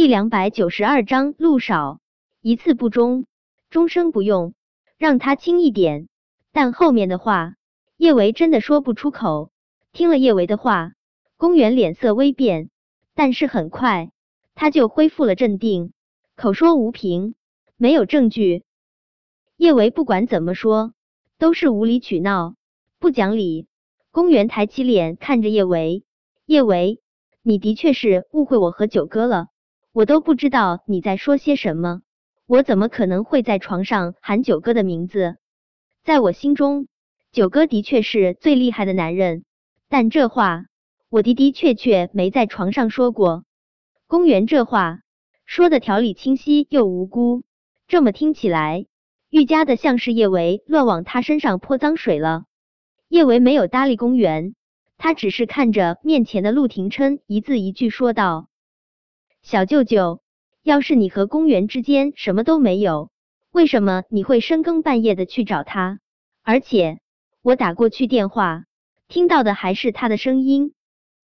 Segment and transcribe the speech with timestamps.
[0.00, 2.00] 第两百九十二章路少，
[2.40, 3.26] 一次不忠，
[3.68, 4.54] 终生不用，
[4.96, 6.08] 让他轻一点。
[6.52, 7.56] 但后面的话，
[7.98, 9.50] 叶维真的说不出口。
[9.92, 10.92] 听了叶维的话，
[11.36, 12.70] 公园脸色微变，
[13.14, 14.10] 但是很快
[14.54, 15.92] 他就恢复了镇定，
[16.34, 17.34] 口说无凭，
[17.76, 18.64] 没有证据。
[19.58, 20.94] 叶维不管怎么说，
[21.36, 22.54] 都是无理取闹，
[22.98, 23.66] 不讲理。
[24.10, 26.04] 公园抬起脸看着叶维，
[26.46, 27.02] 叶维，
[27.42, 29.48] 你的确是误会我和九哥了。
[30.00, 32.00] 我都不知道你在说些什么，
[32.46, 35.36] 我怎么可能会在床上喊九哥的名字？
[36.02, 36.86] 在我心中，
[37.32, 39.44] 九哥的确是最厉害的男人，
[39.90, 40.64] 但这话
[41.10, 43.44] 我的的确确没在床上说过。
[44.06, 45.00] 公园这话
[45.44, 47.42] 说的条理清晰又无辜，
[47.86, 48.86] 这么听起来，
[49.28, 52.44] 愈加的像是叶维乱往他身上泼脏水了。
[53.10, 54.54] 叶维没有搭理公园，
[54.96, 58.46] 他只是看着面前的陆廷琛，一字一句说道。
[59.42, 60.20] 小舅舅，
[60.62, 63.10] 要是你和公园之间什么都没有，
[63.50, 65.98] 为什么你会深更半夜的去找他？
[66.42, 67.00] 而且
[67.42, 68.64] 我打过去电话，
[69.08, 70.74] 听到的还是他的声音。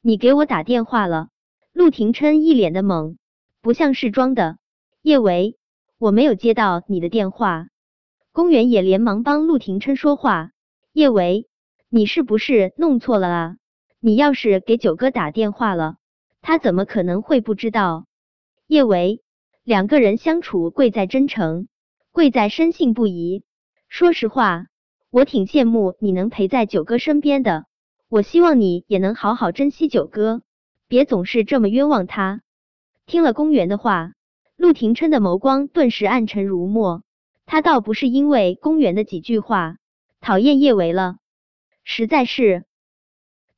[0.00, 1.28] 你给我打电话了？
[1.72, 3.16] 陆廷琛一脸的懵，
[3.60, 4.56] 不像是装的。
[5.02, 5.56] 叶维，
[5.98, 7.66] 我没有接到你的电话。
[8.32, 10.52] 公园也连忙帮陆廷琛说话。
[10.92, 11.48] 叶维，
[11.88, 13.56] 你是不是弄错了啊？
[14.00, 15.96] 你要是给九哥打电话了？
[16.48, 18.06] 他怎么可能会不知道？
[18.68, 19.20] 叶维，
[19.64, 21.66] 两个人相处贵在真诚，
[22.12, 23.42] 贵在深信不疑。
[23.88, 24.66] 说实话，
[25.10, 27.66] 我挺羡慕你能陪在九哥身边的。
[28.08, 30.40] 我希望你也能好好珍惜九哥，
[30.86, 32.42] 别总是这么冤枉他。
[33.06, 34.12] 听了公园的话，
[34.56, 37.02] 陆廷琛的眸光顿时暗沉如墨。
[37.44, 39.78] 他倒不是因为公园的几句话
[40.20, 41.16] 讨厌叶维了，
[41.82, 42.66] 实在是。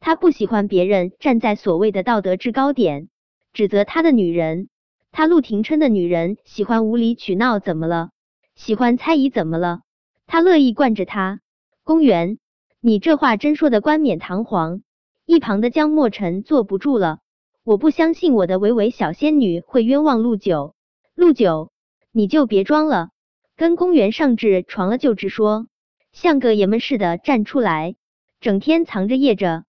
[0.00, 3.08] 他不喜欢别人站在所谓的道德制高点
[3.52, 4.68] 指责他的女人。
[5.12, 8.10] 他陆廷琛的女人喜欢无理取闹，怎么了？
[8.54, 9.80] 喜欢猜疑，怎么了？
[10.26, 11.40] 他乐意惯着他。
[11.84, 12.38] 公园，
[12.80, 14.82] 你这话真说的冠冕堂皇。
[15.24, 17.20] 一旁的江莫尘坐不住了。
[17.64, 20.74] 我不相信我的维维小仙女会冤枉陆九。
[21.14, 21.72] 陆九，
[22.12, 23.08] 你就别装了，
[23.56, 25.66] 跟公园上至床了就直说，
[26.12, 27.96] 像个爷们似的站出来，
[28.38, 29.64] 整天藏着掖着。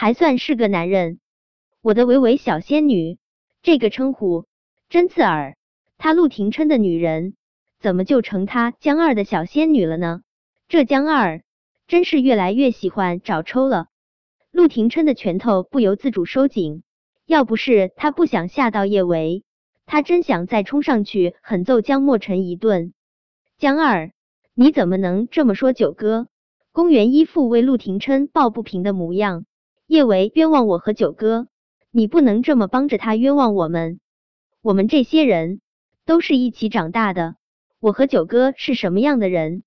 [0.00, 1.20] 还算是个男人，
[1.82, 3.18] 我的维维小仙女
[3.60, 4.46] 这个称呼
[4.88, 5.58] 真刺耳。
[5.98, 7.34] 他陆廷琛的女人
[7.80, 10.22] 怎么就成他江二的小仙女了呢？
[10.68, 11.42] 这江二
[11.86, 13.88] 真是越来越喜欢找抽了。
[14.50, 16.82] 陆廷琛的拳头不由自主收紧，
[17.26, 19.44] 要不是他不想吓到叶维，
[19.84, 22.94] 他真想再冲上去狠揍江莫尘一顿。
[23.58, 24.12] 江二，
[24.54, 26.26] 你怎么能这么说九哥？
[26.72, 29.44] 公园一副为陆廷琛抱不平的模样。
[29.90, 31.48] 叶维冤枉我和九哥，
[31.90, 33.98] 你不能这么帮着他冤枉我们。
[34.62, 35.60] 我们这些人
[36.06, 37.34] 都是一起长大的，
[37.80, 39.64] 我和九哥是什么样的人，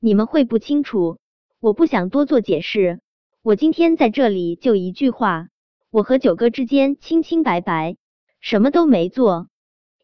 [0.00, 1.18] 你们会不清楚。
[1.60, 3.00] 我不想多做解释，
[3.40, 5.48] 我今天在这里就一句话：
[5.90, 7.96] 我和九哥之间清清白白，
[8.38, 9.48] 什么都没做。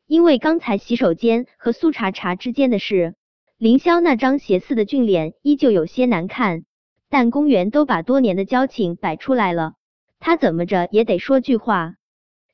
[0.06, 3.14] 因为刚才洗手间和苏茶茶之间的事，
[3.58, 6.64] 凌霄那张邪似的俊脸依旧有些难看。
[7.10, 9.74] 但公园都把多年的交情摆出来了，
[10.18, 11.94] 他怎么着也得说句话。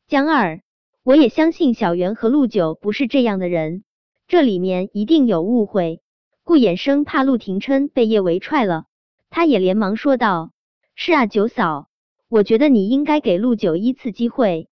[0.07, 0.61] 江二，
[1.03, 3.85] 我也相信小袁和陆九不是这样的人，
[4.29, 6.01] 这里面一定有误会。
[6.45, 8.85] 顾衍生怕陆廷琛被叶维踹了，
[9.31, 10.53] 他也连忙说道
[10.95, 11.89] ：“是啊，九嫂，
[12.29, 14.69] 我觉得你应该给陆九一次机会。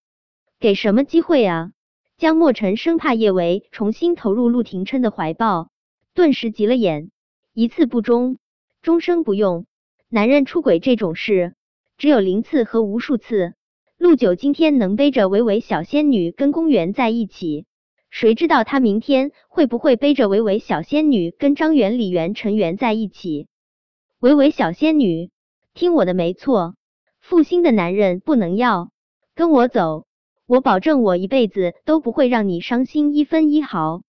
[0.60, 1.72] 给什么机会啊？”
[2.19, 5.71] 江莫尘生怕叶维重新投入陆廷琛的怀抱，
[6.15, 7.10] 顿时急了眼。
[7.53, 8.38] 一次不忠，
[8.81, 9.66] 终生不用。
[10.14, 11.54] 男人出轨这种事，
[11.96, 13.54] 只有零次和无数次。
[13.96, 17.64] 陆九今天能背着维维小仙女跟公园在一起，
[18.10, 23.48] 谁知道他明天会不会背着维维小仙女跟张元、李元、陈元在一起？
[24.20, 25.30] 维维小仙女，
[25.72, 26.74] 听我的没错，
[27.18, 28.90] 负心的男人不能要，
[29.34, 30.04] 跟我走，
[30.46, 34.03] 我保证我一辈子都不会让你伤心一分一毫。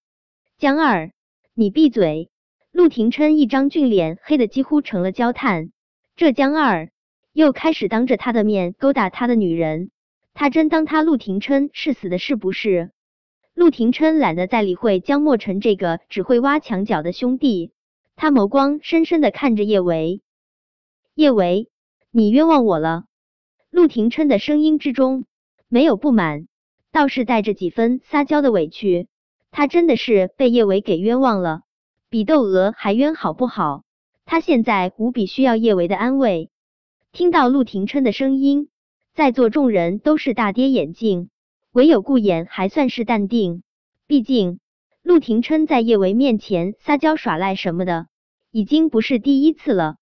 [0.58, 1.14] 江二，
[1.54, 2.30] 你闭嘴！
[2.74, 5.70] 陆廷琛一张俊脸黑的几乎成了焦炭。
[6.16, 6.92] 这江二
[7.32, 9.90] 又开始当着他的面勾搭他的女人，
[10.36, 12.92] 他真当他陆廷琛是死的，是不是？
[13.56, 17.72] 陆廷琛懒得再理会江莫尘这个只会挖墙脚的兄弟，
[18.16, 20.22] 他眸光深深的看着叶维。
[21.16, 21.70] 叶维，
[22.12, 23.06] 你冤枉我了。
[23.72, 25.26] 陆廷琛的声音之中
[25.68, 26.48] 没有不满，
[26.92, 29.08] 倒是带着几分撒娇的委屈。
[29.50, 31.62] 他真的是被叶维给冤枉了，
[32.10, 33.84] 比窦娥还冤，好不好？
[34.26, 36.50] 他现在无比需要叶维的安慰。
[37.12, 38.70] 听到陆廷琛的声音，
[39.14, 41.30] 在座众人都是大跌眼镜。
[41.72, 43.64] 唯有顾衍还算是淡定，
[44.06, 44.60] 毕竟
[45.02, 48.08] 陆廷琛在叶维面前撒娇耍赖什么的，
[48.52, 49.96] 已经不是第一次了。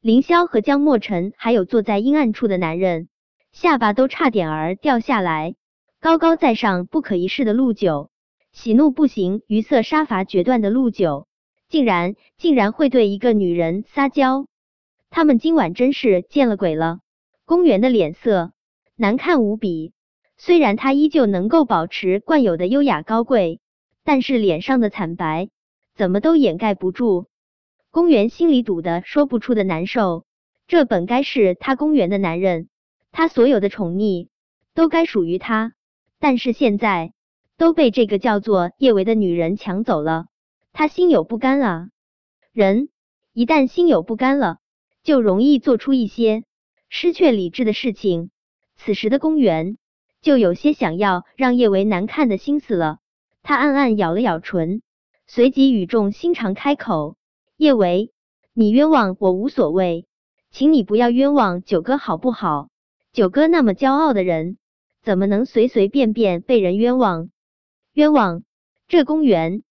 [0.00, 3.08] 凌霄和江墨尘还有坐在阴暗处的男人，
[3.52, 5.54] 下巴都差点儿掉下来。
[6.00, 8.10] 高高在上、不可一世的陆九，
[8.52, 11.26] 喜怒不形于色、杀伐决断的陆九，
[11.74, 14.46] 竟然竟然会对一个女人撒娇。
[15.10, 17.00] 他们今晚真是见了鬼了。
[17.44, 18.52] 公园的脸色
[18.94, 19.92] 难看无比。
[20.36, 23.58] 虽然他依旧能够保持惯有的优雅高贵，
[24.04, 25.48] 但是脸上的惨白
[25.96, 27.26] 怎么都掩盖不住。
[27.90, 30.26] 公园心里堵得说不出的难受。
[30.68, 32.68] 这本该是他公园的男人，
[33.10, 34.28] 他所有的宠溺
[34.74, 35.72] 都该属于他，
[36.20, 37.12] 但是现在
[37.56, 40.26] 都被这个叫做叶维的女人抢走了，
[40.74, 41.88] 他心有不甘啊！
[42.52, 42.90] 人
[43.32, 44.58] 一旦心有不甘了，
[45.02, 46.44] 就容易做出一些
[46.90, 48.28] 失去理智的事情。
[48.76, 49.78] 此时的公园。
[50.24, 52.96] 就有些想要让叶维难看的心思了。
[53.42, 54.80] 他暗暗咬了咬唇，
[55.26, 57.18] 随即语重心长开口
[57.58, 58.10] ：“叶维，
[58.54, 60.06] 你冤枉我无所谓，
[60.50, 62.70] 请你不要冤枉九哥好不好？
[63.12, 64.56] 九哥那么骄傲的人，
[65.02, 67.28] 怎么能随随便便被人冤枉？
[67.92, 68.44] 冤枉？
[68.88, 69.62] 这公园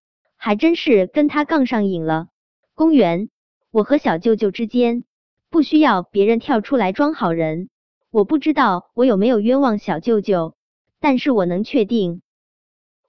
[0.44, 2.28] 还真是跟他杠上瘾了。
[2.74, 3.30] 公园，
[3.70, 5.04] 我和小舅舅之间
[5.48, 7.70] 不需要别人跳出来装好人。”
[8.12, 10.54] 我不知道我有没有冤枉小舅舅，
[11.00, 12.20] 但是我能确定，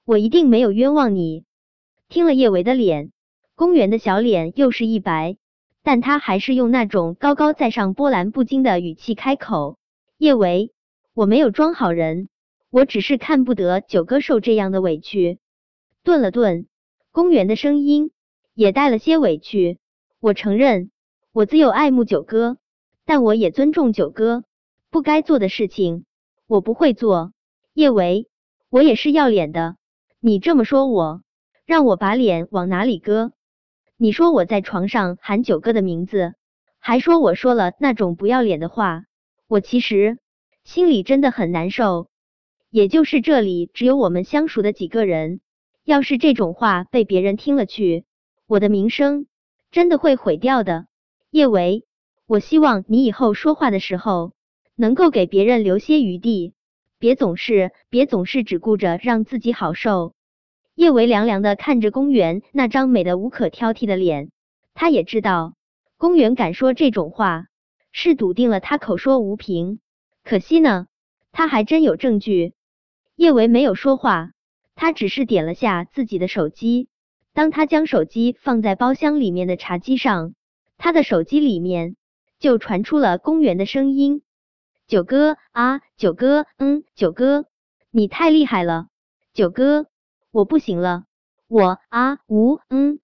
[0.06, 1.44] 我一定没有冤枉你。
[2.08, 3.12] 听了叶维的脸，
[3.54, 5.36] 公园的小脸又是一白，
[5.84, 9.78] 但他还是用那种高高在上、波澜不惊的语气开口
[10.18, 10.72] ：“叶维，
[11.14, 12.30] 我没有装好人，
[12.70, 15.38] 我只是看不得九哥受这样的委屈。”
[16.02, 16.68] 顿了顿，
[17.16, 18.12] 公园的声音
[18.54, 19.80] 也带了些委屈
[20.20, 20.92] ：“我承认，
[21.32, 22.58] 我自幼爱慕九哥，
[23.06, 24.44] 但我也尊重九哥。”
[24.92, 26.04] 不该做的事情，
[26.46, 27.32] 我不会做。
[27.74, 28.28] 叶维，
[28.70, 29.78] 我也是要脸的。
[30.20, 31.22] 你这么说，我
[31.66, 33.32] 让我把脸往哪里搁？
[33.96, 36.34] 你说我在床上喊九哥的名字，
[36.80, 39.06] 还说我说了那种不要脸的话，
[39.48, 40.18] 我其实
[40.66, 42.10] 心里真的很难受。
[42.70, 45.40] 也就是这里只有我们相熟的几个人，
[45.86, 48.04] 要是这种话被别人听了去，
[48.46, 49.28] 我的名声
[49.72, 50.88] 真的会毁掉的。
[51.30, 51.86] 叶维，
[52.28, 54.34] 我希望你以后说话的时候。
[54.78, 56.54] 能够给别人留些余地，
[57.00, 60.14] 别总是别总是只顾着让自己好受。
[60.74, 64.32] 叶维凉凉的看着公园那张美的无可挑剔的脸，
[64.74, 65.54] 他也知道
[65.96, 67.46] 公园敢说这种话，
[67.94, 69.80] 是笃定了他口说无凭。
[70.26, 70.88] 可惜呢，
[71.32, 72.54] 他还真有证据。
[73.16, 74.32] 叶维没有说话，
[74.76, 76.90] 他只是点了下自己的手机。
[77.34, 80.36] 当他将手机放在包厢里面的茶几上，
[80.78, 81.96] 他的手机里面
[82.40, 84.22] 就传出了公园的声音。
[84.88, 87.46] 九哥啊，九哥，嗯，九哥，
[87.90, 88.88] 你太厉害了，
[89.34, 89.88] 九哥，
[90.32, 91.06] 我不行了，
[91.48, 93.00] 我啊，无，嗯。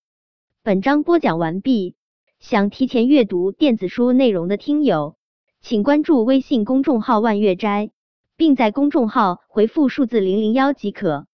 [0.64, 1.96] 本章播讲完毕，
[2.40, 5.16] 想提前阅读电子书内容的听友，
[5.60, 7.90] 请关注微信公众号万月斋，
[8.38, 11.26] 并在公众号回复数字零零幺即可。